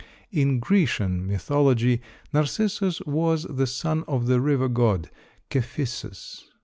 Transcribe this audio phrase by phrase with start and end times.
[0.31, 2.01] In Grecian mythology
[2.33, 5.11] Narcissus was the son of the river god,
[5.51, 6.45] Cephissus.